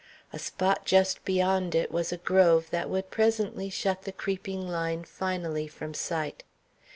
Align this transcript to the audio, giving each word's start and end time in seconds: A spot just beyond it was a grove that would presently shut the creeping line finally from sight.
A 0.33 0.39
spot 0.39 0.83
just 0.83 1.23
beyond 1.25 1.75
it 1.75 1.91
was 1.91 2.11
a 2.11 2.17
grove 2.17 2.71
that 2.71 2.89
would 2.89 3.11
presently 3.11 3.69
shut 3.69 4.01
the 4.01 4.11
creeping 4.11 4.67
line 4.67 5.03
finally 5.03 5.67
from 5.67 5.93
sight. 5.93 6.43